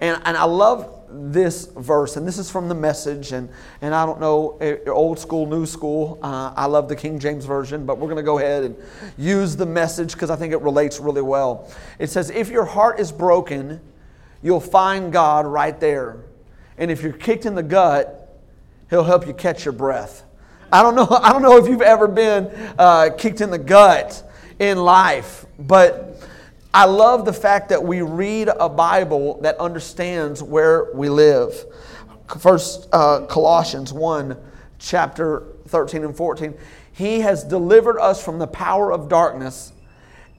[0.00, 3.48] And, and I love this verse, and this is from the message, and,
[3.80, 6.18] and I don't know, eh, old school, new school.
[6.22, 8.76] Uh, I love the King James Version, but we're going to go ahead and
[9.18, 11.70] use the message because I think it relates really well.
[11.98, 13.80] It says, If your heart is broken,
[14.42, 16.24] you'll find God right there.
[16.78, 18.18] And if you're kicked in the gut,
[18.90, 20.24] He'll help you catch your breath.
[20.70, 22.46] I don't know, I don't know if you've ever been
[22.78, 24.22] uh, kicked in the gut
[24.58, 26.18] in life, but
[26.74, 31.66] I love the fact that we read a Bible that understands where we live.
[32.38, 34.38] First uh, Colossians 1,
[34.78, 36.54] chapter 13 and 14.
[36.92, 39.74] He has delivered us from the power of darkness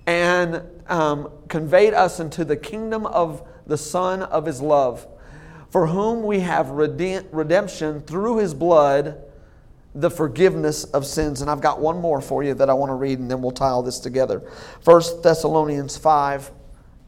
[0.07, 5.05] and um, conveyed us into the kingdom of the Son of His love,
[5.69, 9.21] for whom we have redemption through His blood
[9.95, 11.41] the forgiveness of sins.
[11.41, 13.51] And I've got one more for you that I want to read, and then we'll
[13.51, 14.39] tie all this together.
[14.83, 16.51] 1 Thessalonians 5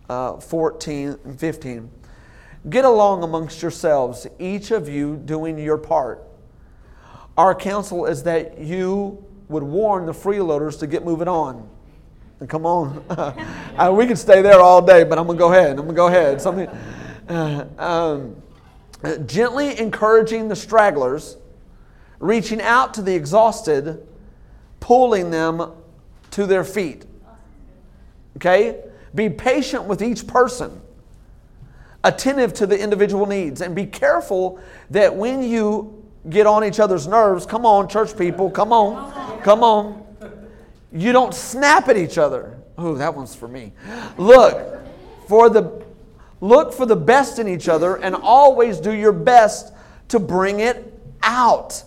[0.09, 1.89] uh, 14 and 15.
[2.69, 6.23] Get along amongst yourselves, each of you doing your part.
[7.37, 11.69] Our counsel is that you would warn the freeloaders to get moving on.
[12.39, 13.03] And come on.
[13.75, 15.71] Uh, we could stay there all day, but I'm going to go ahead.
[15.71, 16.39] I'm going to go ahead.
[16.39, 16.69] Something.
[17.27, 18.41] Uh, um,
[19.25, 21.35] gently encouraging the stragglers
[22.25, 24.05] reaching out to the exhausted,
[24.79, 25.71] pulling them
[26.31, 27.05] to their feet.
[28.37, 28.83] Okay?
[29.13, 30.81] Be patient with each person,
[32.03, 34.59] attentive to the individual needs, and be careful
[34.89, 39.63] that when you get on each other's nerves, come on, church people, come on, come
[39.63, 40.03] on,
[40.91, 42.57] you don't snap at each other.
[42.77, 43.71] Oh, that one's for me.
[44.17, 44.79] Look
[45.27, 45.83] for the
[46.41, 49.73] look for the best in each other and always do your best
[50.09, 50.93] to bring it
[51.23, 51.83] out.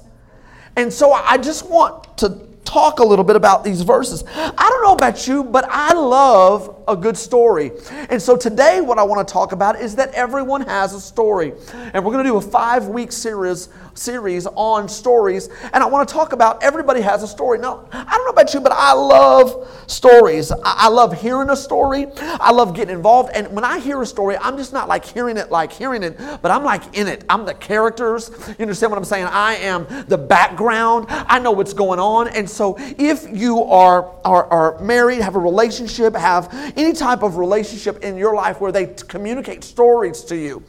[0.78, 4.22] And so I just want to talk a little bit about these verses.
[4.28, 7.72] I don't know about you, but I love a good story.
[8.09, 11.53] And so today, what I want to talk about is that everyone has a story.
[11.72, 15.48] And we're going to do a five week series, series on stories.
[15.72, 17.59] And I want to talk about everybody has a story.
[17.59, 20.53] Now, I don't know about you, but I love stories.
[20.64, 23.31] I love hearing a story, I love getting involved.
[23.34, 26.19] And when I hear a story, I'm just not like hearing it like hearing it,
[26.42, 27.25] but I'm like in it.
[27.28, 28.31] I'm the characters.
[28.59, 29.26] You understand what I'm saying?
[29.26, 32.28] I am the background, I know what's going on.
[32.28, 37.36] And so if you are, are, are married, have a relationship, have any type of
[37.36, 40.62] relationship in your life where they communicate stories to you.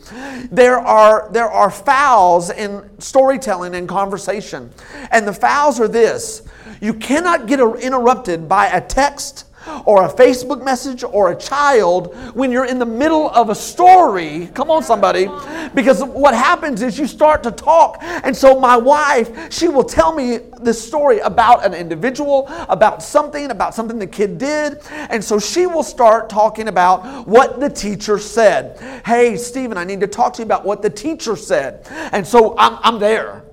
[0.52, 4.72] There are, there are fouls in storytelling and conversation.
[5.12, 6.42] And the fouls are this
[6.80, 9.46] you cannot get er-, interrupted by a text
[9.86, 14.50] or a Facebook message or a child when you're in the middle of a story.
[14.54, 15.30] Come on, somebody.
[15.74, 17.98] Because what happens is you start to talk.
[18.02, 23.52] And so, my wife, she will tell me this story about an individual, about something,
[23.52, 24.80] about something the kid did.
[24.90, 28.80] And so, she will start talking about what the teacher said.
[29.06, 31.88] Hey, Steven, I need to talk to you about what the teacher said.
[32.12, 33.44] And so, I'm, I'm there.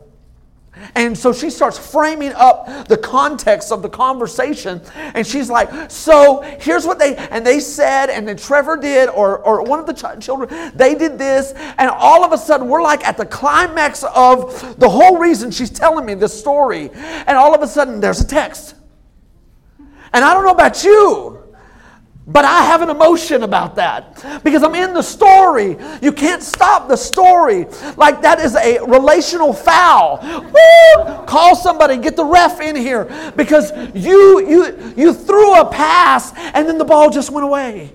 [0.94, 4.80] And so she starts framing up the context of the conversation.
[4.94, 9.38] And she's like, So here's what they, and they said, and then Trevor did, or,
[9.38, 11.52] or one of the ch- children, they did this.
[11.78, 15.70] And all of a sudden, we're like at the climax of the whole reason she's
[15.70, 16.90] telling me this story.
[16.92, 18.74] And all of a sudden, there's a text.
[20.12, 21.35] And I don't know about you,
[22.28, 25.76] but I have an emotion about that because I'm in the story.
[26.02, 27.66] You can't stop the story.
[27.96, 30.18] Like that is a relational foul.
[30.22, 31.24] Woo!
[31.26, 33.04] Call somebody, get the ref in here
[33.36, 37.92] because you you you threw a pass and then the ball just went away.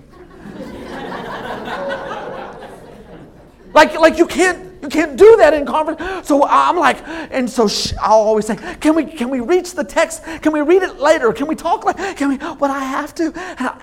[3.74, 6.26] like like you can't you can't do that in conference.
[6.26, 7.68] So I'm like, and so
[8.00, 10.24] I'll always say, can we can we reach the text?
[10.24, 11.32] Can we read it later?
[11.32, 12.14] Can we talk later?
[12.14, 12.36] Can we?
[12.36, 13.32] But I have to.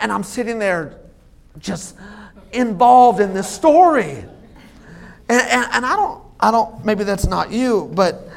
[0.01, 0.99] And I'm sitting there,
[1.57, 1.95] just
[2.51, 4.25] involved in this story.
[5.29, 8.27] And, and, and I don't I don't maybe that's not you, but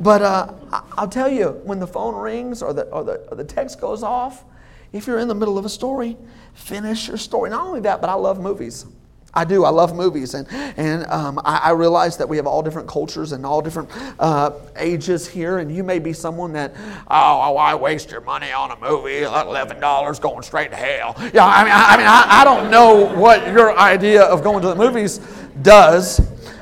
[0.00, 0.54] but uh,
[0.96, 4.02] I'll tell you when the phone rings or the or the or the text goes
[4.02, 4.44] off,
[4.92, 6.16] if you're in the middle of a story,
[6.54, 7.50] finish your story.
[7.50, 8.86] Not only that, but I love movies.
[9.34, 9.64] I do.
[9.64, 13.32] I love movies, and and um, I, I, realize that we have all different cultures
[13.32, 15.58] and all different uh, ages here.
[15.58, 16.74] And you may be someone that,
[17.10, 19.24] oh, why waste your money on a movie?
[19.24, 21.14] Eleven dollars going straight to hell.
[21.34, 24.62] Yeah, I mean, I, I mean, I, I don't know what your idea of going
[24.62, 25.20] to the movies
[25.60, 26.20] does,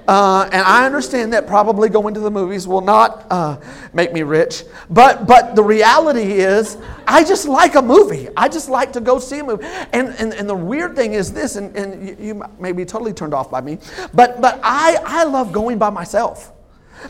[0.08, 3.58] Uh, and I understand that probably going to the movies will not uh,
[3.92, 4.62] make me rich.
[4.88, 8.28] But, but the reality is, I just like a movie.
[8.36, 9.64] I just like to go see a movie.
[9.64, 13.12] And, and, and the weird thing is this, and, and you, you may be totally
[13.12, 13.78] turned off by me,
[14.14, 16.52] but, but I, I love going by myself.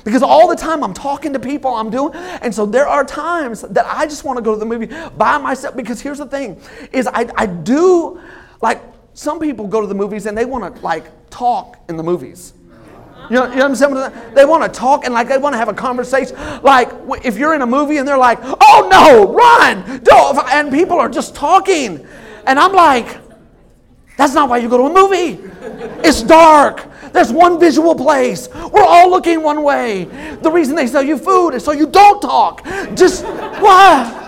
[0.03, 3.63] Because all the time I'm talking to people, I'm doing, and so there are times
[3.63, 5.77] that I just want to go to the movie by myself.
[5.77, 6.61] Because here's the thing:
[6.93, 8.21] is I, I do
[8.61, 8.83] like
[9.15, 12.53] some people go to the movies and they want to like talk in the movies.
[13.31, 14.35] You know, you what I'm saying?
[14.35, 16.37] They want to talk and like they want to have a conversation.
[16.63, 16.91] Like
[17.25, 21.09] if you're in a movie and they're like, "Oh no, run!" Don't, and people are
[21.09, 22.07] just talking,
[22.47, 23.19] and I'm like,
[24.17, 25.41] "That's not why you go to a movie.
[26.07, 26.85] It's dark.
[27.13, 28.49] There's one visual place.
[28.55, 30.05] We're all looking one way.
[30.43, 32.65] The reason they sell you food is so you don't talk.
[32.95, 34.23] Just why?"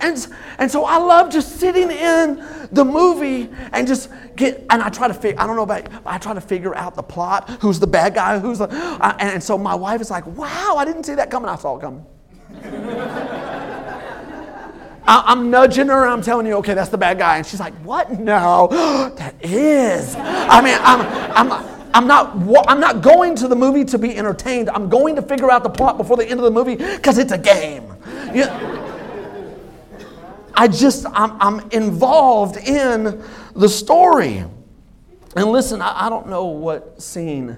[0.00, 0.26] And,
[0.58, 5.08] and so I love just sitting in the movie and just get, and I try
[5.08, 7.86] to figure, I don't know about, I try to figure out the plot, who's the
[7.86, 11.14] bad guy, who's the, uh, and so my wife is like, wow, I didn't see
[11.14, 11.48] that coming.
[11.48, 12.06] I saw it coming.
[15.04, 17.38] I, am nudging her and I'm telling you, okay, that's the bad guy.
[17.38, 18.18] And she's like, what?
[18.18, 18.68] No,
[19.16, 20.14] that is.
[20.16, 22.34] I mean, I'm, I'm, I'm not,
[22.68, 24.70] I'm not going to the movie to be entertained.
[24.70, 27.32] I'm going to figure out the plot before the end of the movie because it's
[27.32, 27.84] a game.
[28.34, 28.44] You,
[30.54, 33.22] I just, I'm, I'm involved in
[33.54, 34.44] the story.
[35.36, 37.56] And listen, I, I don't know what scene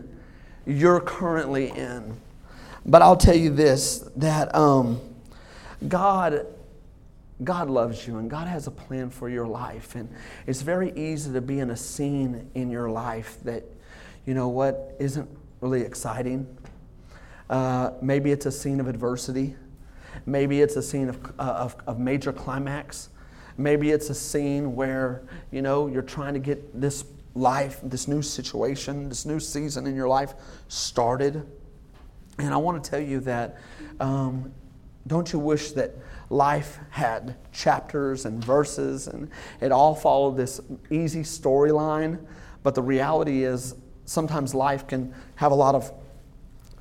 [0.67, 2.17] you're currently in,
[2.87, 5.01] but I'll tell you this that um,
[5.87, 6.47] God.
[7.43, 9.97] God loves you and God has a plan for your life.
[9.97, 10.09] And
[10.47, 13.65] it's very easy to be in a scene in your life that,
[14.25, 15.29] you know what, isn't
[15.61, 16.47] really exciting.
[17.51, 19.57] Uh, maybe it's a scene of adversity.
[20.27, 23.11] Maybe it's a scene of, uh, of, of major climax.
[23.57, 28.23] Maybe it's a scene where, you know, you're trying to get this life, this new
[28.23, 30.35] situation, this new season in your life
[30.69, 31.47] started.
[32.39, 33.59] And I want to tell you that
[34.01, 34.53] um,
[35.07, 35.95] don't you wish that
[36.31, 39.31] life had chapters and verses and
[39.61, 42.25] it all followed this easy storyline?
[42.63, 43.77] But the reality is,
[44.07, 45.93] sometimes life can have a lot of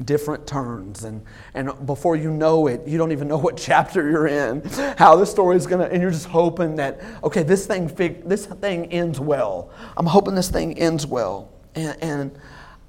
[0.05, 1.03] different turns.
[1.03, 1.23] And,
[1.53, 4.61] and before you know it you don't even know what chapter you're in
[4.97, 8.27] how the story is going to and you're just hoping that okay this thing fig,
[8.27, 9.71] this thing ends well.
[9.97, 11.51] I'm hoping this thing ends well.
[11.75, 12.39] And, and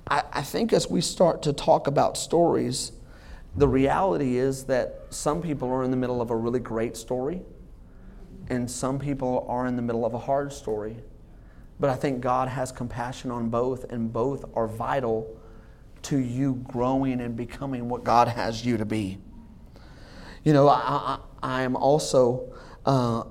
[0.09, 2.93] I, I think as we start to talk about stories
[3.57, 7.41] the reality is that some people are in the middle of a really great story
[8.49, 10.97] and some people are in the middle of a hard story.
[11.81, 15.41] But i think god has compassion on both and both are vital
[16.05, 19.19] to you growing and becoming what God has you to be.
[20.45, 22.53] You know, I, I, I am also,
[22.85, 23.25] uh,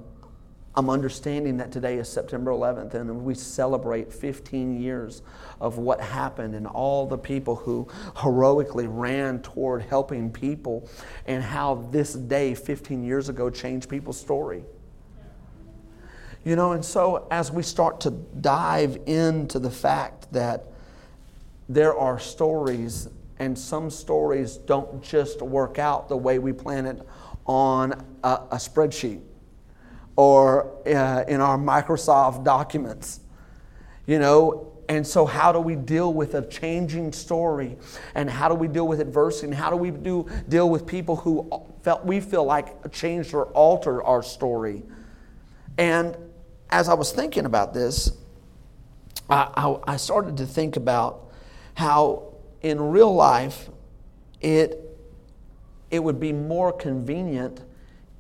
[0.75, 5.21] I'm understanding that today is September 11th and we celebrate 15 years
[5.61, 7.87] of what happened and all the people who
[8.21, 10.89] heroically ran toward helping people
[11.27, 14.63] and how this day 15 years ago changed people's story.
[16.43, 20.72] You know, and so as we start to dive into the fact that
[21.69, 27.01] there are stories, and some stories don't just work out the way we plan it
[27.45, 27.93] on
[28.23, 29.21] a, a spreadsheet
[30.15, 33.21] or uh, in our Microsoft documents.
[34.05, 37.77] You know, and so, how do we deal with a changing story?
[38.15, 39.47] And how do we deal with adversity?
[39.47, 41.49] And how do we do, deal with people who
[41.83, 44.83] felt we feel like changed or altered our story?
[45.77, 46.17] And
[46.69, 48.11] as I was thinking about this,
[49.29, 51.22] I, I, I started to think about
[51.75, 53.69] how in real life
[54.41, 54.79] it,
[55.91, 57.61] it would be more convenient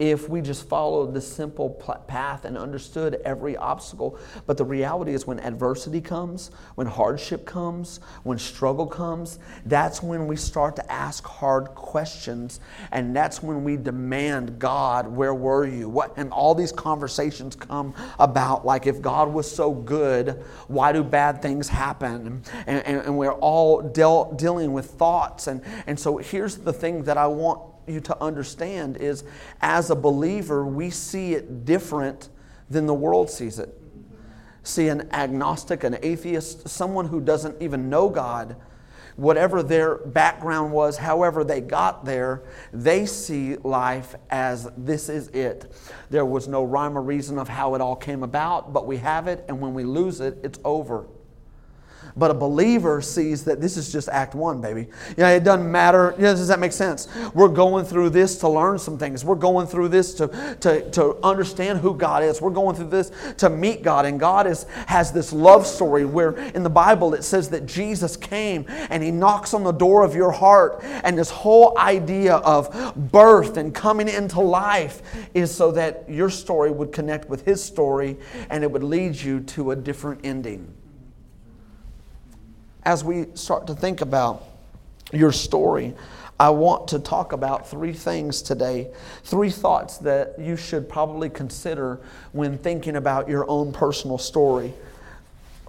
[0.09, 1.69] if we just followed the simple
[2.07, 4.19] path and understood every obstacle.
[4.45, 10.27] But the reality is, when adversity comes, when hardship comes, when struggle comes, that's when
[10.27, 12.59] we start to ask hard questions.
[12.91, 15.87] And that's when we demand, God, where were you?
[15.87, 16.13] What?
[16.17, 21.41] And all these conversations come about like, if God was so good, why do bad
[21.41, 22.43] things happen?
[22.67, 25.47] And, and, and we're all deal, dealing with thoughts.
[25.47, 29.23] And, and so here's the thing that I want you to understand is
[29.61, 32.29] as a believer, we see it different
[32.69, 33.79] than the world sees it.
[34.63, 38.55] See, an agnostic, an atheist, someone who doesn't even know God,
[39.15, 45.71] whatever their background was, however they got there, they see life as this is it.
[46.09, 49.27] There was no rhyme or reason of how it all came about, but we have
[49.27, 51.05] it, and when we lose it, it's over.
[52.15, 54.87] But a believer sees that this is just act one, baby.
[55.17, 56.13] You know, it doesn't matter.
[56.17, 57.07] You know, does that make sense?
[57.33, 59.25] We're going through this to learn some things.
[59.25, 62.39] We're going through this to, to, to understand who God is.
[62.39, 64.05] We're going through this to meet God.
[64.05, 68.15] And God is, has this love story where in the Bible it says that Jesus
[68.15, 70.81] came and he knocks on the door of your heart.
[70.83, 75.01] And this whole idea of birth and coming into life
[75.33, 78.17] is so that your story would connect with his story
[78.51, 80.71] and it would lead you to a different ending
[82.85, 84.43] as we start to think about
[85.11, 85.93] your story,
[86.39, 88.91] I want to talk about three things today,
[89.23, 94.73] three thoughts that you should probably consider when thinking about your own personal story.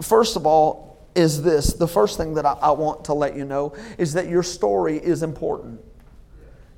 [0.01, 3.45] First of all, is this the first thing that I, I want to let you
[3.45, 5.81] know is that your story is important.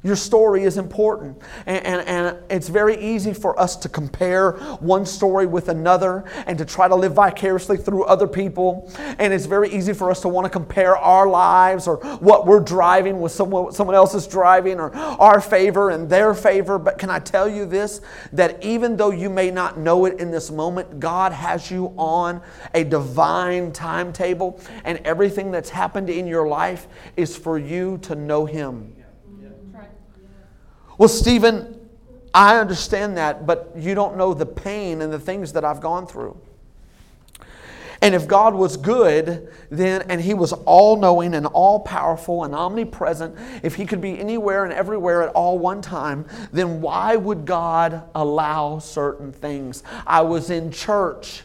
[0.03, 1.39] Your story is important.
[1.65, 6.57] And, and, and, it's very easy for us to compare one story with another and
[6.59, 8.93] to try to live vicariously through other people.
[9.19, 12.61] And it's very easy for us to want to compare our lives or what we're
[12.61, 16.79] driving with someone, someone else's driving or our favor and their favor.
[16.79, 18.01] But can I tell you this?
[18.33, 22.43] That even though you may not know it in this moment, God has you on
[22.75, 24.61] a divine timetable.
[24.85, 26.87] And everything that's happened in your life
[27.17, 28.93] is for you to know Him.
[30.99, 31.89] Well, Steven,
[32.33, 36.07] I understand that, but you don't know the pain and the things that I've gone
[36.07, 36.39] through.
[38.03, 42.55] And if God was good, then, and He was all knowing and all powerful and
[42.55, 47.47] omnipresent, if He could be anywhere and everywhere at all one time, then why would
[47.47, 49.83] God allow certain things?
[50.07, 51.43] I was in church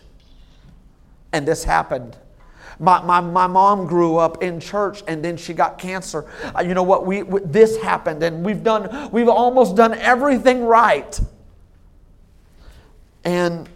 [1.31, 2.17] and this happened.
[2.81, 6.25] My, my, my mom grew up in church and then she got cancer.
[6.57, 7.05] Uh, you know what?
[7.05, 11.19] We, we, this happened and we've done, we've almost done everything right.
[13.23, 13.69] And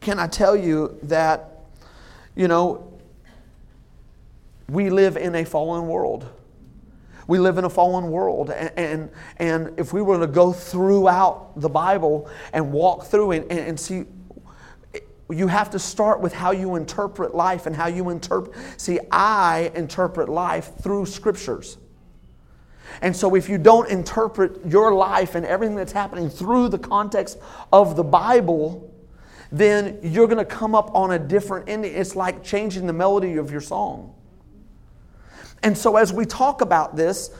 [0.00, 1.60] can I tell you that,
[2.34, 2.92] you know,
[4.68, 6.28] we live in a fallen world.
[7.28, 8.50] We live in a fallen world.
[8.50, 13.52] And, and, and if we were to go throughout the Bible and walk through and,
[13.52, 14.06] and see
[15.30, 18.56] you have to start with how you interpret life and how you interpret.
[18.76, 21.78] See, I interpret life through scriptures.
[23.02, 27.38] And so, if you don't interpret your life and everything that's happening through the context
[27.72, 28.92] of the Bible,
[29.52, 31.94] then you're going to come up on a different ending.
[31.94, 34.14] It's like changing the melody of your song.
[35.62, 37.30] And so, as we talk about this,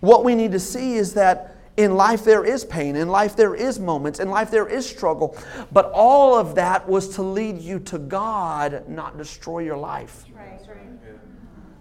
[0.00, 2.96] what we need to see is that in life, there is pain.
[2.96, 4.18] In life, there is moments.
[4.18, 5.38] In life, there is struggle.
[5.70, 10.24] But all of that was to lead you to God, not destroy your life.
[10.34, 10.60] Right.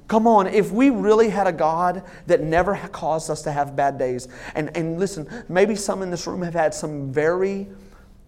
[0.07, 3.97] Come on, if we really had a God that never caused us to have bad
[3.97, 7.67] days, and, and listen, maybe some in this room have had some very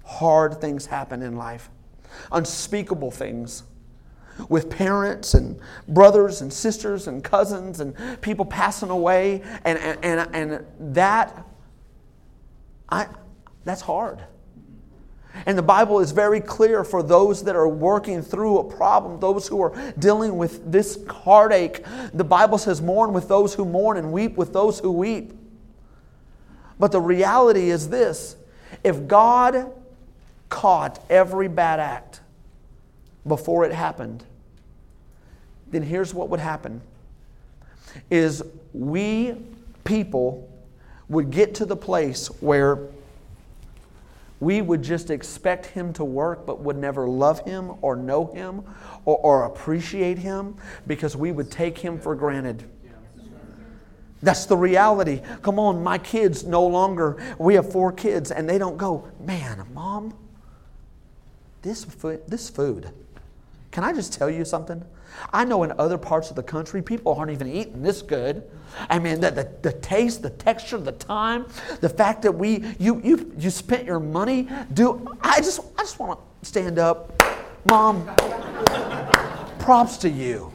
[0.03, 1.69] hard things happen in life,
[2.33, 3.63] unspeakable things
[4.49, 5.57] with parents and
[5.87, 11.45] brothers and sisters and cousins and people passing away, and, and, and, and that
[12.89, 13.07] I,
[13.65, 14.23] that's hard.
[15.45, 19.47] And the Bible is very clear for those that are working through a problem, those
[19.47, 21.85] who are dealing with this heartache.
[22.13, 25.33] The Bible says, mourn with those who mourn and weep with those who weep.
[26.79, 28.35] But the reality is this
[28.83, 29.71] if God
[30.49, 32.21] caught every bad act
[33.27, 34.23] before it happened,
[35.69, 36.81] then here's what would happen
[38.09, 38.43] is
[38.73, 39.35] we
[39.83, 40.48] people
[41.09, 42.79] would get to the place where
[44.39, 48.63] we would just expect him to work but would never love him or know him
[49.05, 50.55] or, or appreciate him
[50.87, 52.63] because we would take him for granted.
[54.21, 55.21] That's the reality.
[55.41, 59.65] Come on, my kids no longer, we have four kids, and they don't go, man,
[59.73, 60.13] mom,
[61.61, 62.89] this food, this food.
[63.71, 64.83] Can I just tell you something?
[65.31, 68.43] I know in other parts of the country, people aren't even eating this good.
[68.89, 71.45] I mean, the, the, the, taste, the texture, the time,
[71.81, 74.47] the fact that we, you, you, you spent your money.
[74.73, 77.21] Do I just, I just want to stand up,
[77.65, 78.05] mom.
[79.59, 80.51] props to you.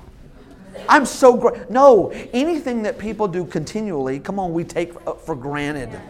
[0.89, 1.71] I'm so great.
[1.71, 6.01] No, anything that people do continually, come on, we take uh, for granted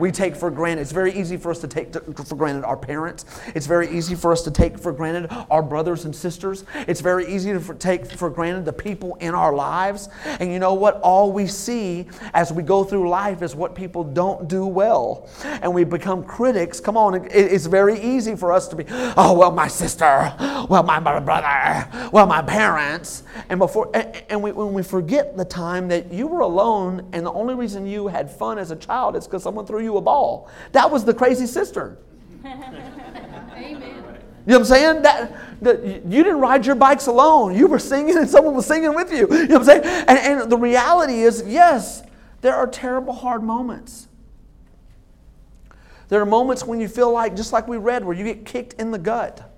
[0.00, 0.82] we take for granted.
[0.82, 3.24] It's very easy for us to take for granted our parents.
[3.54, 6.64] It's very easy for us to take for granted our brothers and sisters.
[6.88, 10.08] It's very easy to take for granted the people in our lives.
[10.24, 11.00] And you know what?
[11.02, 15.28] All we see as we go through life is what people don't do well.
[15.44, 16.80] And we become critics.
[16.80, 20.34] Come on, it's very easy for us to be, oh, well, my sister,
[20.68, 23.22] well, my brother, well, my parents.
[23.48, 23.90] And before,
[24.30, 27.86] and we, when we forget the time that you were alone and the only reason
[27.86, 30.48] you had fun as a child is because someone threw you you a ball.
[30.72, 31.96] That was the crazy cistern.
[32.44, 34.00] Amen.
[34.46, 35.02] You know what I'm saying?
[35.02, 37.54] That the, you didn't ride your bikes alone.
[37.54, 39.28] You were singing and someone was singing with you.
[39.30, 40.04] You know what I'm saying?
[40.08, 42.02] And, and the reality is, yes,
[42.40, 44.08] there are terrible, hard moments.
[46.08, 48.72] There are moments when you feel like, just like we read, where you get kicked
[48.80, 49.52] in the gut.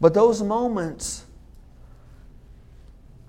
[0.00, 1.24] But those moments,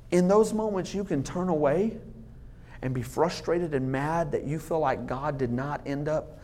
[0.09, 1.97] in those moments, you can turn away
[2.81, 6.39] and be frustrated and mad that you feel like God did not end up,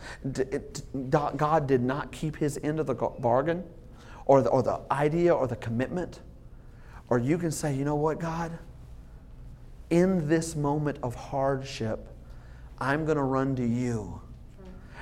[1.07, 3.63] God did not keep his end of the bargain
[4.25, 6.21] or the, or the idea or the commitment.
[7.09, 8.57] Or you can say, you know what, God?
[9.89, 12.07] In this moment of hardship,
[12.79, 14.21] I'm going to run to you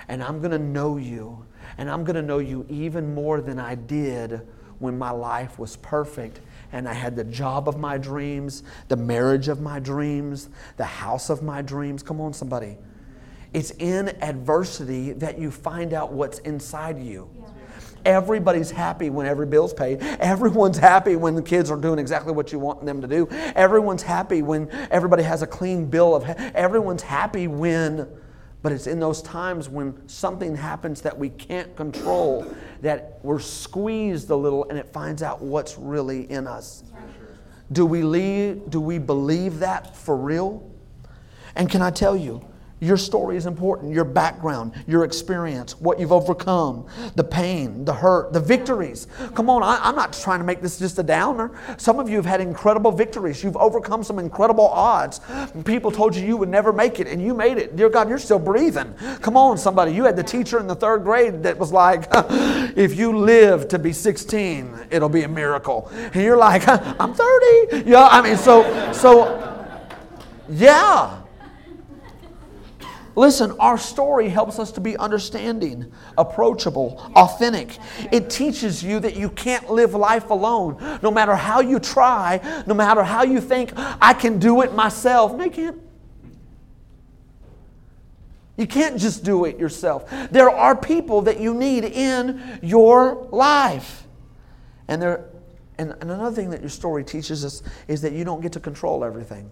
[0.07, 1.45] and I'm going to know you
[1.77, 4.41] and I'm going to know you even more than I did
[4.79, 6.41] when my life was perfect
[6.73, 11.29] and I had the job of my dreams, the marriage of my dreams, the house
[11.29, 12.03] of my dreams.
[12.03, 12.77] Come on, somebody.
[13.53, 17.29] It's in adversity that you find out what's inside you.
[18.05, 20.01] Everybody's happy when every bill's paid.
[20.01, 23.27] Everyone's happy when the kids are doing exactly what you want them to do.
[23.55, 28.09] Everyone's happy when everybody has a clean bill of everyone's happy when
[28.63, 32.47] but it's in those times when something happens that we can't control
[32.81, 36.83] that we're squeezed a little and it finds out what's really in us.
[37.71, 40.69] Do we, leave, do we believe that for real?
[41.55, 42.43] And can I tell you,
[42.83, 43.93] your story is important.
[43.93, 46.85] Your background, your experience, what you've overcome,
[47.15, 49.07] the pain, the hurt, the victories.
[49.33, 51.51] Come on, I, am not trying to make this just a downer.
[51.77, 53.43] Some of you have had incredible victories.
[53.43, 55.21] You've overcome some incredible odds.
[55.63, 57.75] People told you you would never make it, and you made it.
[57.75, 58.93] Dear God, you're still breathing.
[59.21, 59.93] Come on, somebody.
[59.93, 62.07] You had the teacher in the third grade that was like,
[62.75, 65.89] if you live to be 16, it'll be a miracle.
[65.93, 67.89] And you're like, I'm 30.
[67.89, 69.39] Yeah, I mean, so, so,
[70.49, 71.22] yeah.
[73.15, 77.77] Listen, our story helps us to be understanding, approachable, authentic.
[78.11, 80.99] It teaches you that you can't live life alone.
[81.03, 85.33] No matter how you try, no matter how you think, I can do it myself.
[85.35, 85.81] No, you can't.
[88.57, 90.11] You can't just do it yourself.
[90.31, 94.03] There are people that you need in your life.
[94.87, 95.25] And, there,
[95.77, 98.59] and, and another thing that your story teaches us is that you don't get to
[98.59, 99.49] control everything.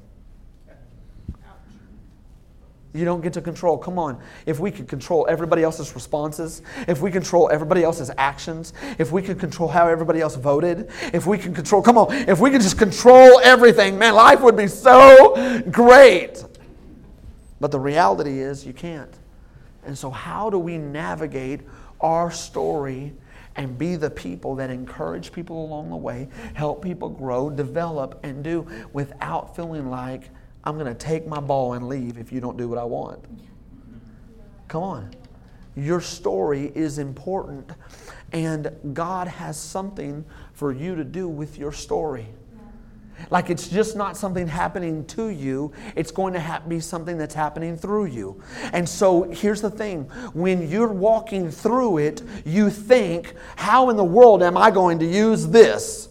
[2.94, 3.78] You don't get to control.
[3.78, 4.22] Come on.
[4.46, 9.22] If we could control everybody else's responses, if we control everybody else's actions, if we
[9.22, 12.62] could control how everybody else voted, if we can control, come on, if we could
[12.62, 16.44] just control everything, man, life would be so great.
[17.62, 19.14] But the reality is you can't.
[19.86, 21.62] And so, how do we navigate
[22.02, 23.14] our story
[23.56, 28.44] and be the people that encourage people along the way, help people grow, develop, and
[28.44, 30.30] do without feeling like,
[30.64, 33.24] I'm going to take my ball and leave if you don't do what I want.
[34.68, 35.12] Come on.
[35.76, 37.72] Your story is important,
[38.34, 42.28] and God has something for you to do with your story.
[43.30, 47.36] Like it's just not something happening to you, it's going to ha- be something that's
[47.36, 48.42] happening through you.
[48.74, 54.04] And so here's the thing when you're walking through it, you think, how in the
[54.04, 56.10] world am I going to use this?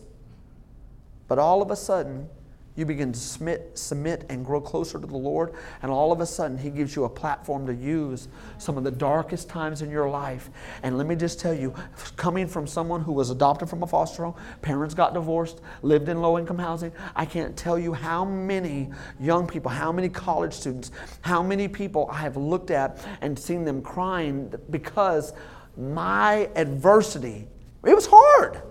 [1.29, 2.29] But all of a sudden,
[2.77, 6.27] you begin to submit, submit and grow closer to the Lord, and all of a
[6.27, 8.29] sudden, He gives you a platform to use
[8.59, 10.51] some of the darkest times in your life.
[10.83, 11.75] And let me just tell you,
[12.17, 16.21] coming from someone who was adopted from a foster home, parents got divorced, lived in
[16.21, 20.93] low income housing, I can't tell you how many young people, how many college students,
[21.23, 25.33] how many people I have looked at and seen them crying because
[25.77, 27.49] my adversity,
[27.85, 28.63] it was hard.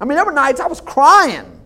[0.00, 1.59] I mean, there were nights I was crying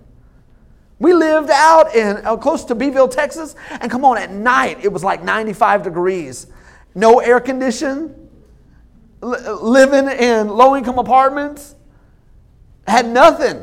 [0.99, 4.93] we lived out in uh, close to Beeville, Texas, and come on, at night it
[4.93, 6.47] was like 95 degrees.
[6.95, 8.29] No air condition,
[9.21, 11.75] living in low income apartments,
[12.87, 13.63] had nothing.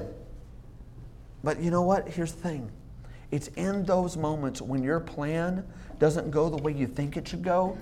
[1.44, 2.10] But you know what?
[2.10, 2.72] Here's the thing
[3.32, 5.66] it's in those moments when your plan
[6.00, 7.78] doesn't go the way you think it should go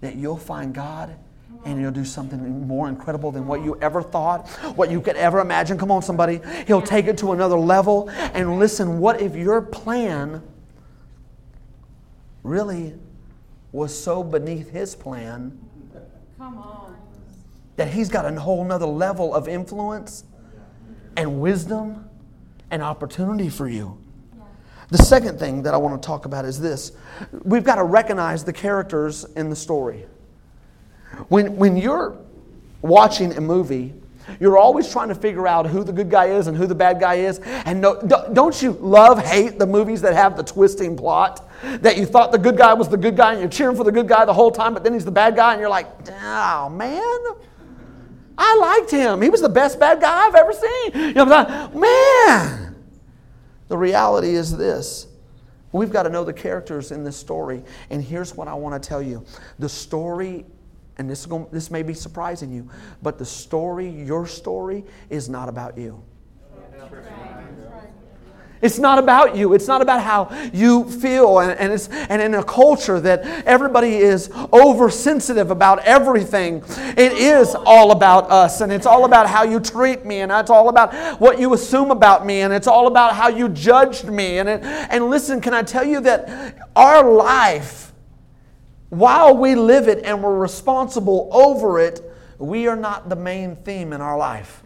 [0.00, 1.16] that you'll find God
[1.64, 5.40] and he'll do something more incredible than what you ever thought, what you could ever
[5.40, 5.76] imagine.
[5.76, 6.40] Come on, somebody.
[6.66, 8.08] He'll take it to another level.
[8.10, 10.42] And listen, what if your plan
[12.42, 12.94] really
[13.72, 15.58] was so beneath his plan
[16.38, 16.96] Come on.
[17.76, 20.24] that he's got a whole nother level of influence
[21.16, 22.08] and wisdom
[22.70, 23.98] and opportunity for you?
[24.88, 26.92] The second thing that I want to talk about is this
[27.44, 30.06] we've got to recognize the characters in the story.
[31.28, 32.16] When, when you're
[32.82, 33.94] watching a movie,
[34.38, 37.00] you're always trying to figure out who the good guy is and who the bad
[37.00, 37.38] guy is.
[37.38, 41.48] And no, don't you love, hate the movies that have the twisting plot?
[41.80, 43.92] That you thought the good guy was the good guy and you're cheering for the
[43.92, 45.86] good guy the whole time, but then he's the bad guy and you're like,
[46.22, 47.18] oh man.
[48.38, 49.20] I liked him.
[49.20, 50.90] He was the best bad guy I've ever seen.
[50.94, 52.74] You know, like, man.
[53.68, 55.06] The reality is this.
[55.72, 57.62] We've got to know the characters in this story.
[57.90, 59.24] And here's what I want to tell you.
[59.58, 60.46] The story,
[61.00, 62.68] and this, going, this may be surprising you,
[63.00, 66.02] but the story, your story, is not about you.
[68.60, 69.54] It's not about you.
[69.54, 71.38] It's not about how you feel.
[71.38, 76.62] And, and, it's, and in a culture that everybody is oversensitive about everything,
[76.98, 78.60] it is all about us.
[78.60, 80.20] And it's all about how you treat me.
[80.20, 82.42] And it's all about what you assume about me.
[82.42, 84.38] And it's all about how you judged me.
[84.38, 87.89] And, it, and listen, can I tell you that our life,
[88.90, 92.02] while we live it and we're responsible over it,
[92.38, 94.62] we are not the main theme in our life.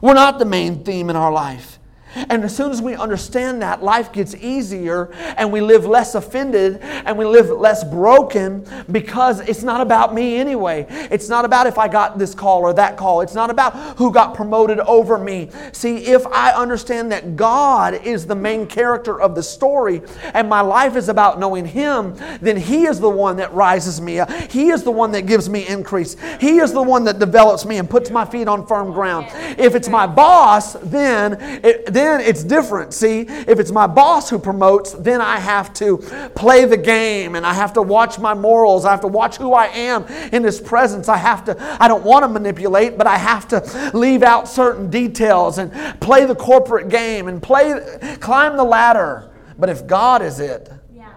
[0.00, 1.78] We're not the main theme in our life.
[2.14, 6.78] And as soon as we understand that, life gets easier and we live less offended
[6.80, 10.86] and we live less broken because it's not about me anyway.
[11.10, 13.20] It's not about if I got this call or that call.
[13.20, 15.50] It's not about who got promoted over me.
[15.72, 20.02] See, if I understand that God is the main character of the story
[20.34, 24.20] and my life is about knowing Him, then He is the one that rises me
[24.20, 24.30] up.
[24.50, 26.16] He is the one that gives me increase.
[26.40, 29.26] He is the one that develops me and puts my feet on firm ground.
[29.58, 32.94] If it's my boss, then, it, then it's different.
[32.94, 35.98] See, if it's my boss who promotes, then I have to
[36.36, 38.84] play the game and I have to watch my morals.
[38.84, 41.08] I have to watch who I am in His presence.
[41.08, 44.88] I have to, I don't want to manipulate, but I have to leave out certain
[44.88, 49.34] details and play the corporate game and play, climb the ladder.
[49.58, 51.14] But if God is it, yeah.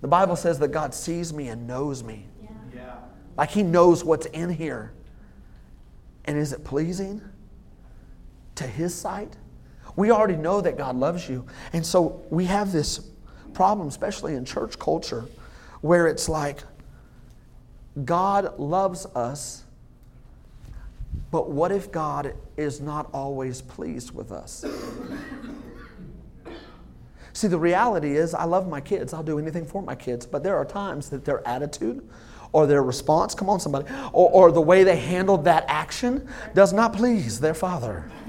[0.00, 2.26] the Bible says that God sees me and knows me.
[2.74, 2.96] Yeah.
[3.36, 4.92] Like He knows what's in here.
[6.24, 7.22] And is it pleasing
[8.56, 9.36] to His sight?
[9.96, 11.46] We already know that God loves you.
[11.72, 13.00] And so we have this
[13.52, 15.24] problem, especially in church culture,
[15.80, 16.64] where it's like
[18.04, 19.64] God loves us,
[21.30, 24.64] but what if God is not always pleased with us?
[27.32, 29.12] See, the reality is, I love my kids.
[29.12, 30.24] I'll do anything for my kids.
[30.24, 32.08] But there are times that their attitude
[32.52, 36.72] or their response, come on, somebody, or, or the way they handled that action does
[36.72, 38.08] not please their father.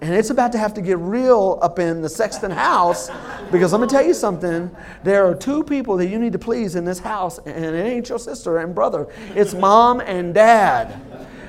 [0.00, 3.10] And it's about to have to get real up in the Sexton house
[3.50, 4.70] because let me tell you something.
[5.04, 8.08] There are two people that you need to please in this house, and it ain't
[8.08, 11.00] your sister and brother, it's mom and dad.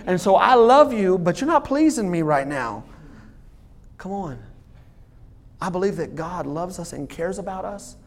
[0.05, 2.85] And so I love you, but you're not pleasing me right now.
[3.97, 4.39] Come on.
[5.59, 7.97] I believe that God loves us and cares about us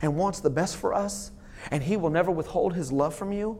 [0.00, 1.32] and wants the best for us,
[1.70, 3.58] and He will never withhold His love from you.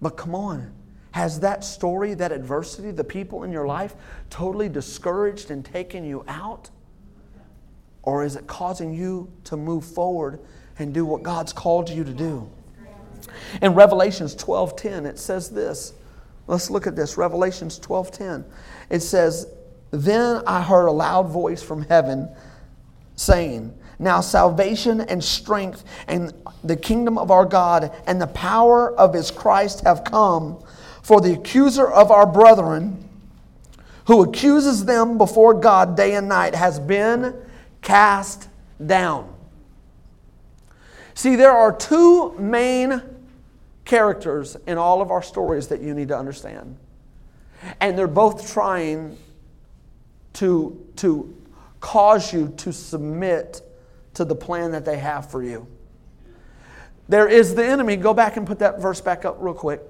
[0.00, 0.72] But come on.
[1.12, 3.94] Has that story, that adversity, the people in your life
[4.30, 6.70] totally discouraged and taken you out?
[8.02, 10.40] Or is it causing you to move forward
[10.78, 12.48] and do what God's called you to do?
[13.60, 15.92] In Revelations 12:10 it says this.
[16.46, 17.16] Let's look at this.
[17.16, 18.44] Revelations 12:10.
[18.90, 19.46] It says,
[19.90, 22.28] "Then I heard a loud voice from heaven
[23.14, 26.32] saying, now salvation and strength and
[26.64, 30.58] the kingdom of our God and the power of his Christ have come."
[31.02, 33.08] For the accuser of our brethren,
[34.06, 37.34] who accuses them before God day and night, has been
[37.82, 38.48] cast
[38.84, 39.32] down.
[41.14, 43.02] See, there are two main
[43.84, 46.76] characters in all of our stories that you need to understand.
[47.80, 49.16] And they're both trying
[50.34, 51.36] to, to
[51.80, 53.60] cause you to submit
[54.14, 55.66] to the plan that they have for you.
[57.08, 57.96] There is the enemy.
[57.96, 59.82] Go back and put that verse back up real quick.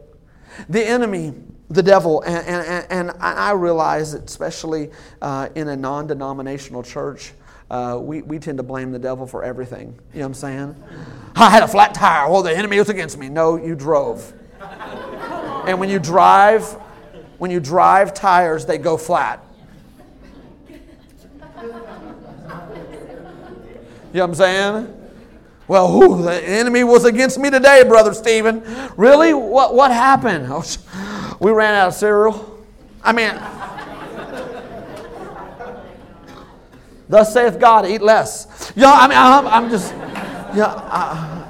[0.69, 1.35] The enemy,
[1.71, 7.33] the devil, and, and, and I realize, that, especially uh, in a non denominational church,
[7.71, 9.99] uh, we, we tend to blame the devil for everything.
[10.13, 10.85] You know what I'm saying?
[11.35, 12.31] I had a flat tire.
[12.31, 13.31] Well, the enemy was against me.
[13.31, 14.33] No, you drove.
[15.67, 16.65] And when you drive,
[17.39, 19.43] when you drive tires, they go flat.
[24.13, 25.02] You know what I'm saying?
[25.69, 28.63] Well, who, the enemy was against me today, Brother Steven.
[28.97, 29.33] Really?
[29.33, 30.49] What, what happened?
[31.41, 32.65] We ran out of cereal.
[33.03, 33.35] I mean,
[37.09, 38.77] thus saith God, eat less.
[38.77, 39.93] Know, I mean, I'm, I'm just,
[40.55, 40.67] yeah.
[40.67, 41.43] Uh,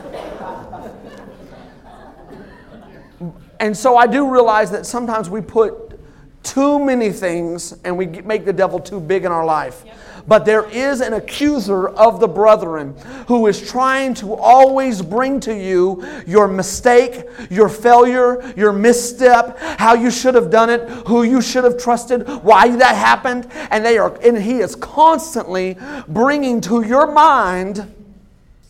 [3.61, 6.01] and so I do realize that sometimes we put
[6.43, 9.83] too many things and we make the devil too big in our life.
[9.85, 9.97] Yep.
[10.27, 12.97] But there is an accuser of the brethren
[13.29, 19.95] who is trying to always bring to you your mistake, your failure, your misstep, how
[19.95, 23.99] you should have done it, who you should have trusted, why that happened, and they
[23.99, 25.77] are and he is constantly
[26.09, 27.93] bringing to your mind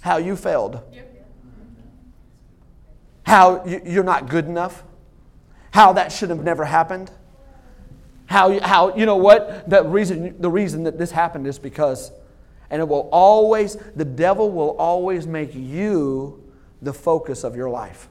[0.01, 0.81] how you failed.
[3.25, 4.83] How you're not good enough
[5.73, 7.11] how that should have never happened.
[8.27, 9.69] How, how you know what?
[9.69, 12.13] The reason, the reason that this happened is because,
[12.71, 16.43] and it will always, the devil will always make you
[16.81, 18.09] the focus of your life.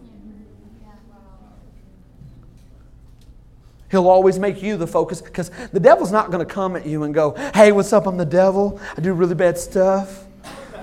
[3.92, 7.04] He'll always make you the focus because the devil's not going to come at you
[7.04, 8.08] and go, Hey, what's up?
[8.08, 8.80] I'm the devil.
[8.98, 10.26] I do really bad stuff.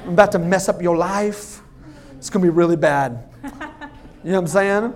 [0.04, 1.62] I'm about to mess up your life.
[2.18, 3.28] It's going to be really bad.
[4.24, 4.94] You know what I'm saying?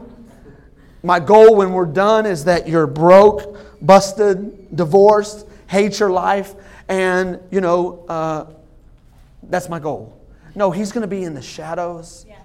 [1.03, 6.55] My goal when we're done is that you're broke, busted, divorced, hate your life,
[6.88, 8.47] and, you know, uh,
[9.45, 10.18] that's my goal.
[10.55, 12.25] No, he's going to be in the shadows.
[12.29, 12.37] Yeah.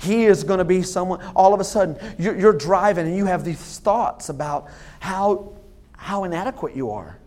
[0.00, 3.26] He is going to be someone, all of a sudden, you're, you're, driving and you
[3.26, 5.52] have these thoughts about how,
[5.96, 7.18] how inadequate you are.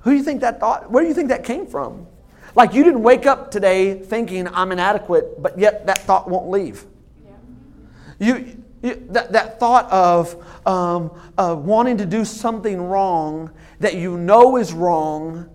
[0.00, 2.06] Who do you think that thought, where do you think that came from?
[2.54, 6.84] Like you didn't wake up today thinking I'm inadequate, but yet that thought won't leave.
[8.18, 8.36] Yeah.
[8.36, 11.10] You, that, that thought of um,
[11.64, 15.48] wanting to do something wrong that you know is wrong,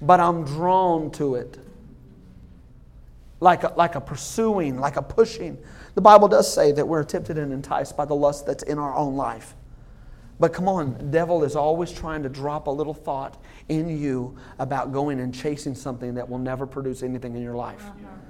[0.00, 1.58] but I'm drawn to it.
[3.40, 5.58] Like a, like a pursuing, like a pushing.
[5.94, 8.94] The Bible does say that we're tempted and enticed by the lust that's in our
[8.94, 9.54] own life.
[10.38, 14.36] But come on, the devil is always trying to drop a little thought in you
[14.58, 17.84] about going and chasing something that will never produce anything in your life.
[17.84, 18.29] Uh-huh.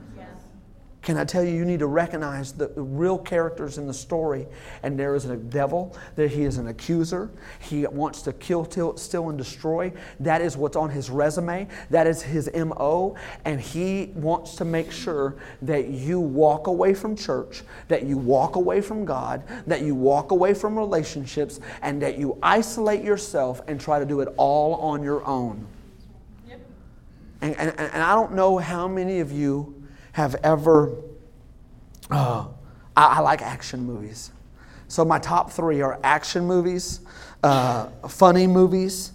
[1.02, 4.46] Can I tell you, you need to recognize the real characters in the story.
[4.82, 7.30] And there is a devil, that he is an accuser.
[7.60, 9.92] He wants to kill, till, steal, and destroy.
[10.20, 11.68] That is what's on his resume.
[11.88, 13.16] That is his MO.
[13.46, 18.56] And he wants to make sure that you walk away from church, that you walk
[18.56, 23.80] away from God, that you walk away from relationships, and that you isolate yourself and
[23.80, 25.66] try to do it all on your own.
[26.46, 26.60] Yep.
[27.40, 29.79] And, and, and I don't know how many of you
[30.12, 30.94] have ever.
[32.10, 32.48] Uh,
[32.96, 34.32] I, I, like action movies.
[34.88, 37.00] So my top three are action movies,
[37.44, 39.12] uh, funny movies,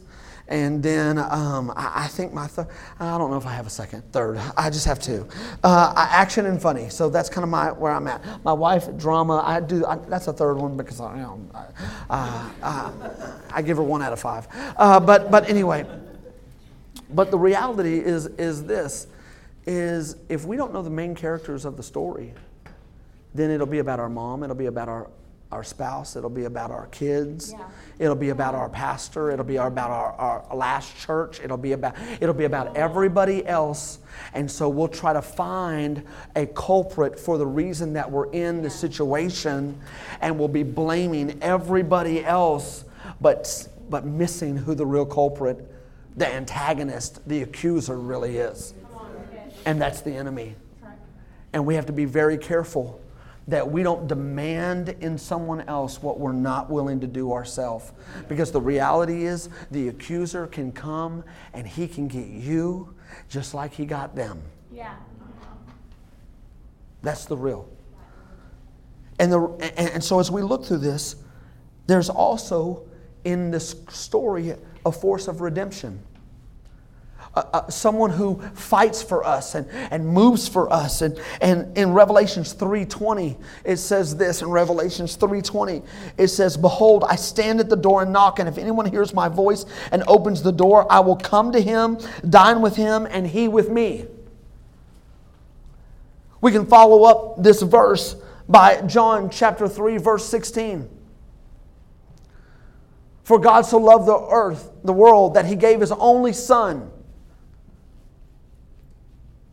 [0.47, 2.67] and then um, I, I, think my third,
[2.99, 4.39] I don't know if I have a second, third.
[4.55, 5.27] I just have two.
[5.63, 6.87] Uh, action and funny.
[6.89, 8.23] So that's kind of my where I'm at.
[8.45, 9.43] My wife, drama.
[9.45, 9.85] I do.
[9.85, 11.49] I, that's a third one because I, you know,
[12.09, 12.91] I,
[13.51, 14.47] I give her one out of five.
[14.77, 15.85] Uh, but but anyway.
[17.09, 19.07] But the reality is is this
[19.65, 22.33] is if we don't know the main characters of the story,
[23.33, 25.09] then it'll be about our mom, it'll be about our,
[25.51, 27.67] our spouse, it'll be about our kids, yeah.
[27.99, 31.95] it'll be about our pastor, it'll be about our, our last church, it'll be about
[32.21, 33.99] it'll be about everybody else.
[34.33, 38.69] And so we'll try to find a culprit for the reason that we're in the
[38.69, 39.79] situation,
[40.21, 42.85] and we'll be blaming everybody else,
[43.19, 45.71] but but missing who the real culprit,
[46.15, 48.73] the antagonist, the accuser really is
[49.65, 50.55] and that's the enemy.
[51.53, 53.01] And we have to be very careful
[53.47, 57.91] that we don't demand in someone else what we're not willing to do ourselves.
[58.27, 61.23] Because the reality is, the accuser can come
[61.53, 62.93] and he can get you
[63.29, 64.41] just like he got them.
[64.71, 64.95] Yeah.
[67.03, 67.69] That's the real.
[69.19, 69.41] And, the,
[69.77, 71.15] and, and so as we look through this,
[71.87, 72.83] there's also
[73.23, 76.01] in this story a force of redemption
[77.35, 81.01] uh, someone who fights for us and, and moves for us.
[81.01, 85.85] And, and in Revelations 3.20, it says this in Revelations 3.20,
[86.17, 89.27] it says, Behold, I stand at the door and knock, and if anyone hears my
[89.27, 91.97] voice and opens the door, I will come to him,
[92.29, 94.05] dine with him, and he with me.
[96.39, 98.15] We can follow up this verse
[98.47, 100.89] by John chapter 3, verse 16.
[103.23, 106.91] For God so loved the earth, the world, that he gave his only Son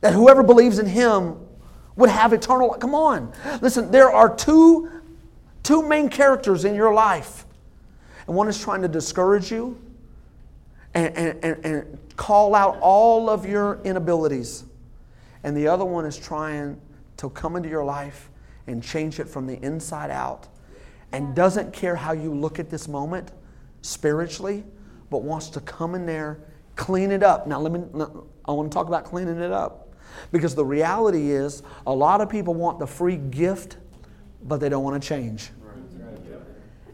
[0.02, 1.36] that whoever believes in him
[1.96, 2.80] would have eternal life.
[2.80, 3.32] Come on.
[3.62, 4.90] Listen, there are two,
[5.62, 7.46] two main characters in your life.
[8.26, 9.80] And one is trying to discourage you
[10.94, 14.64] and, and, and, and call out all of your inabilities.
[15.44, 16.80] And the other one is trying
[17.16, 18.28] to come into your life
[18.66, 20.48] and change it from the inside out
[21.12, 23.32] and doesn't care how you look at this moment
[23.82, 24.64] spiritually,
[25.10, 26.40] but wants to come in there,
[26.74, 27.46] clean it up.
[27.46, 27.82] Now, let me,
[28.44, 29.91] I want to talk about cleaning it up.
[30.30, 33.76] Because the reality is, a lot of people want the free gift,
[34.42, 35.50] but they don't want to change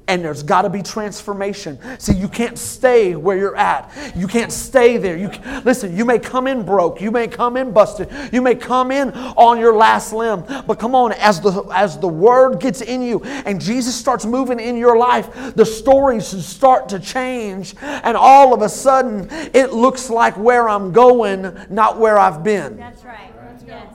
[0.08, 1.78] and there's got to be transformation.
[2.00, 3.92] See, you can't stay where you're at.
[4.16, 5.16] You can't stay there.
[5.16, 5.30] You
[5.64, 5.96] listen.
[5.96, 7.00] You may come in broke.
[7.00, 8.10] You may come in busted.
[8.32, 10.44] You may come in on your last limb.
[10.66, 14.58] But come on, as the as the word gets in you and Jesus starts moving
[14.58, 20.10] in your life, the stories start to change, and all of a sudden, it looks
[20.10, 22.76] like where I'm going, not where I've been.
[22.76, 23.32] That's right.
[23.66, 23.92] Yes.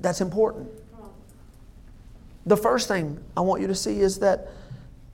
[0.00, 0.75] That's important.
[2.46, 4.48] The first thing I want you to see is that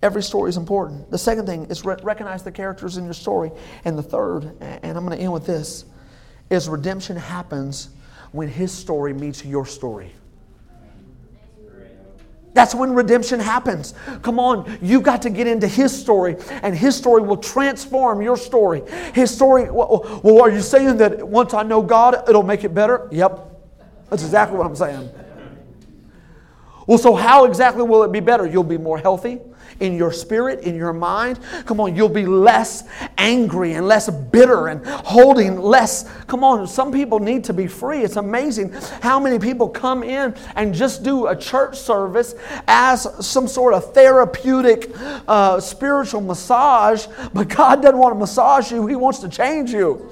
[0.03, 1.11] every story is important.
[1.11, 3.51] The second thing is re- recognize the characters in your story.
[3.85, 5.87] And the third, and I'm going to end with this,
[6.51, 7.89] is redemption happens
[8.33, 10.13] when his story meets your story.
[12.55, 13.95] That's when redemption happens.
[14.21, 18.37] Come on, you've got to get into his story, and his story will transform your
[18.37, 18.83] story.
[19.15, 22.75] His story, well, well, are you saying that once I know God, it'll make it
[22.75, 23.09] better?
[23.11, 23.49] Yep.
[24.11, 25.11] That's exactly what I'm saying.
[26.93, 28.47] Well, so how exactly will it be better?
[28.47, 29.41] You'll be more healthy
[29.81, 31.41] in your spirit, in your mind.
[31.65, 32.85] Come on, you'll be less
[33.17, 36.07] angry and less bitter and holding less.
[36.27, 38.01] Come on, some people need to be free.
[38.03, 42.35] It's amazing how many people come in and just do a church service
[42.69, 44.91] as some sort of therapeutic
[45.27, 50.11] uh, spiritual massage, but God doesn't want to massage you, He wants to change you.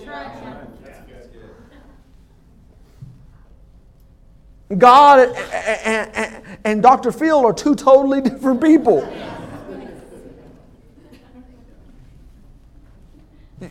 [4.79, 5.37] God
[5.85, 7.13] and, and, and, Dr.
[7.13, 9.03] Phil are two totally different people.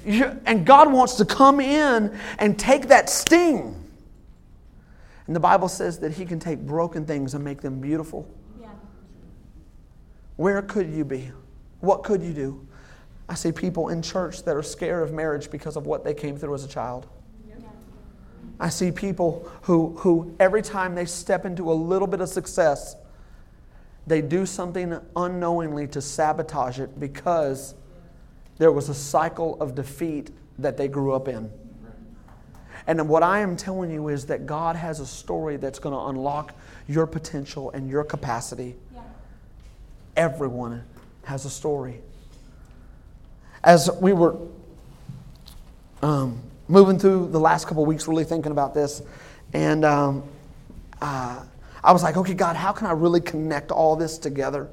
[0.06, 3.76] And God wants to come in and take that sting.
[5.26, 8.28] And the Bible says that He can take broken things and make them beautiful.
[8.60, 8.70] Yeah.
[10.38, 11.32] Where could you be?
[11.82, 12.68] What could you do?
[13.28, 16.36] I see people in church that are scared of marriage because of what they came
[16.36, 17.08] through as a child.
[18.60, 22.96] I see people who, who every time they step into a little bit of success,
[24.06, 27.76] they do something unknowingly to sabotage it because
[28.58, 31.50] there was a cycle of defeat that they grew up in.
[32.88, 36.06] And what I am telling you is that God has a story that's going to
[36.08, 36.56] unlock
[36.88, 38.76] your potential and your capacity.
[38.94, 39.02] Yeah.
[40.16, 40.84] Everyone
[41.24, 42.02] has a story.
[43.64, 44.38] As we were
[46.02, 49.02] um, moving through the last couple weeks, really thinking about this,
[49.54, 50.24] and um,
[51.02, 51.44] uh,
[51.84, 54.70] I was like, okay, God, how can I really connect all this together?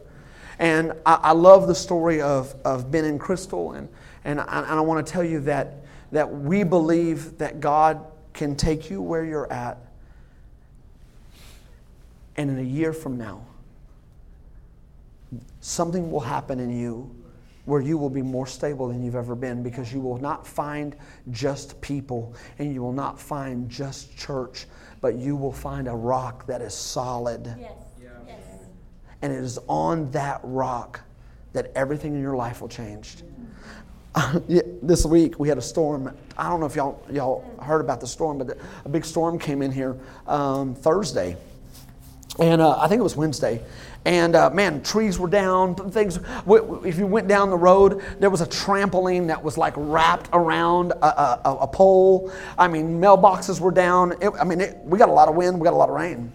[0.58, 3.88] And I, I love the story of, of Ben and Crystal, and,
[4.24, 8.04] and I, and I want to tell you that, that we believe that God
[8.34, 9.78] can take you where you're at,
[12.36, 13.40] and in a year from now,
[15.60, 17.10] something will happen in you
[17.66, 20.96] where you will be more stable than you've ever been because you will not find
[21.30, 24.66] just people and you will not find just church,
[25.00, 27.54] but you will find a rock that is solid.
[27.58, 27.72] Yes.
[29.22, 31.00] And it is on that rock
[31.52, 33.16] that everything in your life will change.
[34.48, 36.14] this week we had a storm.
[36.38, 39.62] I don't know if y'all y'all heard about the storm, but a big storm came
[39.62, 41.36] in here um, Thursday,
[42.38, 43.62] and uh, I think it was Wednesday.
[44.06, 45.74] And uh, man, trees were down.
[45.90, 46.20] Things.
[46.46, 50.92] If you went down the road, there was a trampoline that was like wrapped around
[50.92, 52.32] a, a, a pole.
[52.56, 54.12] I mean, mailboxes were down.
[54.22, 55.58] It, I mean, it, we got a lot of wind.
[55.58, 56.30] We got a lot of rain,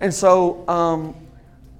[0.00, 1.16] and so um,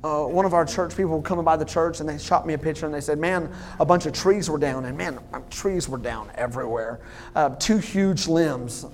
[0.02, 2.58] uh, one of our church people coming by the church and they shot me a
[2.58, 4.84] picture and they said, Man, a bunch of trees were down.
[4.84, 6.98] And man, trees were down everywhere.
[7.36, 8.84] Uh, two huge limbs,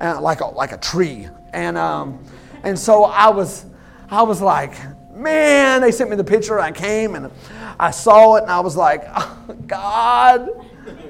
[0.00, 1.28] uh, like, a, like a tree.
[1.52, 2.24] And, um,
[2.62, 3.66] and so I was,
[4.08, 4.74] I was like,
[5.16, 6.60] Man, they sent me the picture.
[6.60, 7.30] I came and
[7.80, 10.50] I saw it and I was like, oh, God,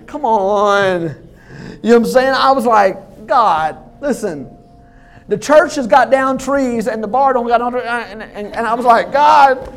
[0.07, 1.03] come on.
[1.03, 1.19] You know
[1.83, 2.35] what I'm saying?
[2.35, 4.57] I was like, God, listen,
[5.27, 7.79] the church has got down trees and the bar don't got under.
[7.79, 9.73] Uh, and, and, and I was like, God.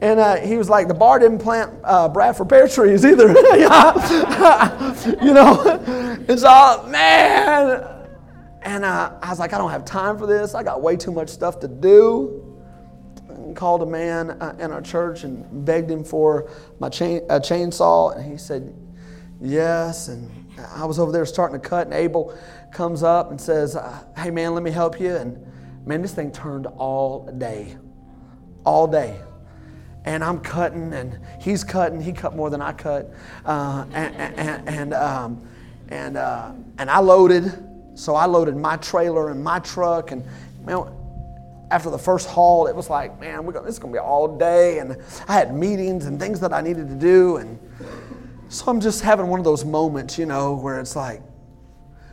[0.00, 3.28] And uh, he was like, the bar didn't plant uh, Bradford pear trees either.
[5.22, 5.60] you know?
[6.28, 7.84] And so, man.
[8.62, 10.54] And uh, I was like, I don't have time for this.
[10.54, 12.43] I got way too much stuff to do.
[13.54, 18.16] Called a man uh, in our church and begged him for my chain, a chainsaw.
[18.16, 18.74] And he said,
[19.40, 20.08] yes.
[20.08, 22.36] And I was over there starting to cut, and Abel
[22.72, 25.14] comes up and says, uh, Hey man, let me help you.
[25.14, 25.44] And
[25.86, 27.76] man, this thing turned all day.
[28.64, 29.18] All day.
[30.04, 32.00] And I'm cutting, and he's cutting.
[32.00, 33.12] He cut more than I cut.
[33.44, 35.48] Uh, and and, and, um,
[35.88, 37.52] and, uh, and I loaded.
[37.94, 40.10] So I loaded my trailer and my truck.
[40.10, 40.24] And
[40.64, 40.88] man,
[41.70, 44.78] after the first haul, it was like, man, this is going to be all day.
[44.78, 44.96] And
[45.28, 47.36] I had meetings and things that I needed to do.
[47.36, 47.58] And
[48.48, 51.22] so I'm just having one of those moments, you know, where it's like,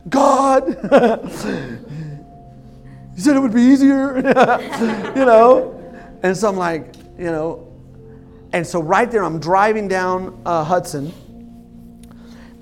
[0.08, 0.68] God.
[3.14, 4.16] you said it would be easier,
[5.16, 5.78] you know?
[6.22, 7.72] And so I'm like, you know,
[8.52, 11.12] and so right there, I'm driving down uh, Hudson,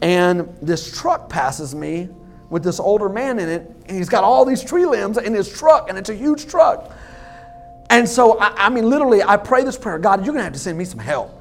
[0.00, 2.08] and this truck passes me
[2.48, 5.52] with this older man in it, and he's got all these tree limbs in his
[5.52, 6.92] truck, and it's a huge truck.
[7.90, 10.52] And so, I, I mean, literally, I pray this prayer God, you're going to have
[10.52, 11.36] to send me some help.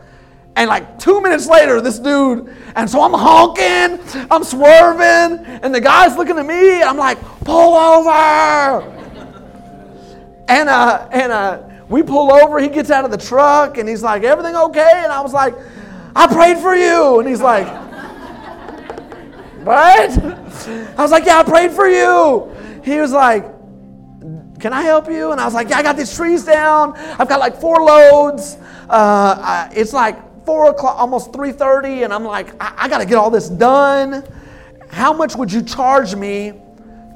[0.56, 4.00] And like two minutes later, this dude, and so I'm honking,
[4.32, 6.82] I'm swerving, and the guy's looking at me.
[6.82, 8.82] I'm like, pull over.
[10.48, 14.02] and uh, and uh, we pull over, he gets out of the truck, and he's
[14.02, 14.92] like, Everything okay?
[14.96, 15.54] And I was like,
[16.16, 17.20] I prayed for you.
[17.20, 17.68] And he's like,
[19.64, 20.12] What?
[20.18, 22.52] I was like, Yeah, I prayed for you.
[22.84, 23.44] He was like,
[24.60, 25.32] Can I help you?
[25.32, 26.96] And I was like, Yeah, I got these trees down.
[26.98, 28.58] I've got like four loads.
[28.90, 33.06] Uh, I, it's like four o'clock, almost 3:30, and I'm like, I, I got to
[33.06, 34.24] get all this done.
[34.90, 36.54] How much would you charge me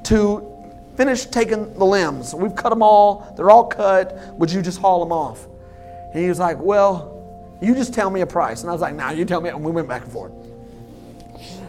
[0.04, 2.32] to finish taking the limbs?
[2.32, 3.34] We've cut them all.
[3.36, 4.16] They're all cut.
[4.38, 5.48] Would you just haul them off?
[6.12, 8.60] And he was like, Well, you just tell me a price.
[8.60, 9.48] And I was like, Nah, you tell me.
[9.48, 10.32] And we went back and forth.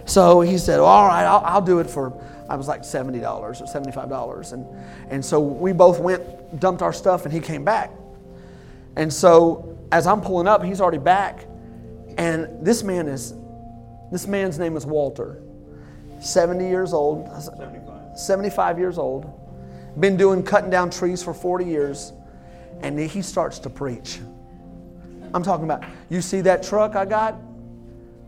[0.06, 2.14] So he said, well, All right, I'll, I'll do it for,
[2.50, 4.54] I was like $70 or $75.
[4.54, 4.66] And,
[5.12, 7.92] and so we both went, dumped our stuff, and he came back.
[8.96, 11.48] And so as I'm pulling up, he's already back.
[12.18, 13.34] And this man is,
[14.12, 15.42] this man's name is Walter,
[16.22, 19.42] 70 years old, 75, 75 years old,
[20.00, 22.14] been doing cutting down trees for 40 years,
[22.82, 24.20] and he starts to preach.
[25.34, 27.36] I'm talking about, you see that truck I got?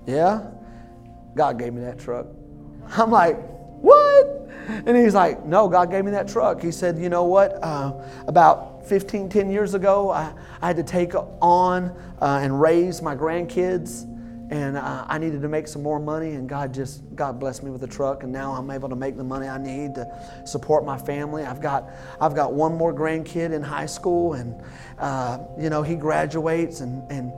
[0.05, 0.51] Yeah?
[1.37, 2.25] God gave me that truck.
[2.97, 3.37] I'm like,
[3.81, 4.49] what?
[4.67, 6.61] And he's like, no, God gave me that truck.
[6.61, 7.63] He said, you know what?
[7.63, 7.93] Uh,
[8.27, 13.15] about 15, 10 years ago, I, I had to take on uh, and raise my
[13.15, 14.11] grandkids.
[14.49, 17.69] And uh, I needed to make some more money, and God just God blessed me
[17.69, 20.07] with a truck, and now I'm able to make the money I need to
[20.45, 21.43] support my family.
[21.43, 21.89] I've got
[22.21, 24.55] I've got one more grandkid in high school, and
[24.99, 27.33] uh, you know he graduates, and and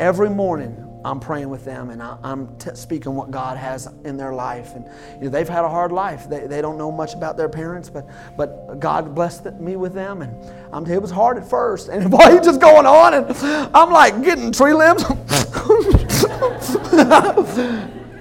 [0.00, 4.16] every morning I'm praying with them and I, am t- speaking what God has in
[4.16, 4.74] their life.
[4.74, 4.84] And
[5.18, 6.28] you know, they've had a hard life.
[6.28, 10.22] They, they don't know much about their parents, but, but God blessed me with them.
[10.22, 10.34] And
[10.72, 11.88] I'm, it was hard at first.
[11.88, 13.14] And boy, he's just going on.
[13.14, 13.26] And
[13.74, 15.04] I'm like getting tree limbs.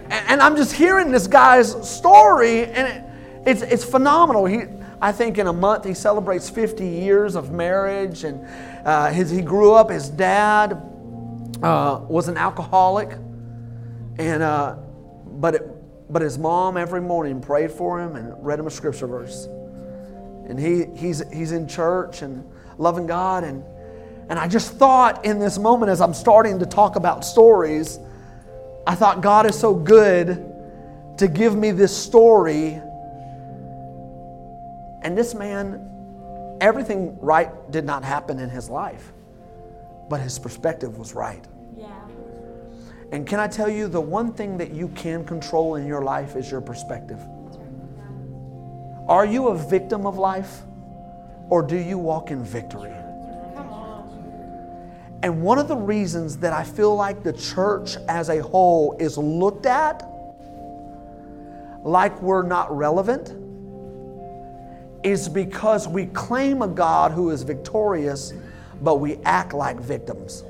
[0.10, 2.66] and I'm just hearing this guy's story.
[2.66, 3.04] And it,
[3.48, 4.46] it's, it's phenomenal.
[4.46, 4.64] He,
[5.02, 8.24] I think in a month he celebrates 50 years of marriage.
[8.24, 8.48] And
[8.86, 10.94] uh, his, he grew up, his dad
[11.64, 13.12] uh, was an alcoholic,
[14.20, 14.76] and uh,
[15.26, 19.08] but it, but his mom every morning prayed for him and read him a scripture
[19.08, 19.46] verse,
[20.48, 22.48] and he he's he's in church and
[22.78, 23.64] loving God and
[24.30, 27.98] and I just thought in this moment as I'm starting to talk about stories,
[28.86, 30.54] I thought God is so good
[31.18, 32.82] to give me this story.
[35.02, 39.14] And this man, everything right did not happen in his life
[40.10, 41.46] but his perspective was right.
[41.78, 41.90] Yeah.
[43.12, 46.36] And can I tell you, the one thing that you can control in your life
[46.36, 47.20] is your perspective.
[49.08, 50.62] Are you a victim of life
[51.50, 52.94] or do you walk in victory?
[55.24, 59.18] And one of the reasons that I feel like the church as a whole is
[59.18, 60.08] looked at
[61.84, 63.34] like we're not relevant
[65.04, 68.34] is because we claim a God who is victorious
[68.82, 70.44] but we act like victims.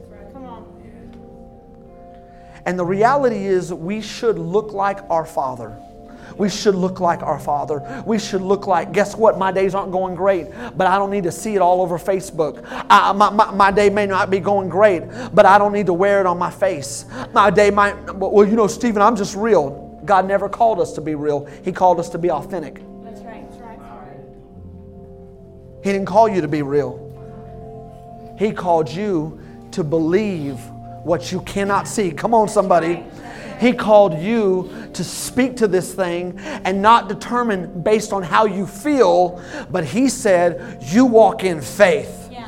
[2.67, 5.77] And the reality is, we should look like our Father.
[6.37, 8.03] We should look like our Father.
[8.05, 9.37] We should look like, guess what?
[9.37, 12.65] My days aren't going great, but I don't need to see it all over Facebook.
[12.89, 15.03] I, my, my, my day may not be going great,
[15.33, 17.05] but I don't need to wear it on my face.
[17.31, 20.01] My day might, well, you know, Steven, I'm just real.
[20.03, 22.81] God never called us to be real, He called us to be authentic.
[23.05, 23.49] That's right.
[23.49, 23.79] That's right.
[25.85, 27.06] He didn't call you to be real.
[28.37, 29.39] He called you
[29.71, 30.59] to believe
[31.03, 32.11] what you cannot see.
[32.11, 33.03] Come on, somebody.
[33.59, 38.67] He called you to speak to this thing and not determine based on how you
[38.67, 42.29] feel, but He said, You walk in faith.
[42.31, 42.47] Yeah,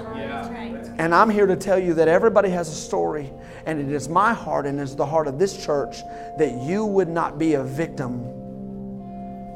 [1.00, 3.32] And I'm here to tell you that everybody has a story,
[3.66, 5.98] and it is my heart and it's the heart of this church
[6.38, 8.22] that you would not be a victim,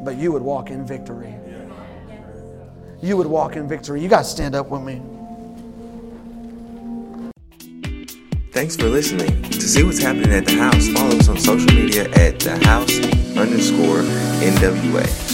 [0.04, 1.36] but you would walk in victory.
[3.02, 4.02] You would walk in victory.
[4.02, 5.02] You got to stand up with me.
[8.54, 9.42] Thanks for listening.
[9.42, 13.00] To see what's happening at the house, follow us on social media at the house
[13.36, 14.04] underscore
[14.44, 15.33] NWA.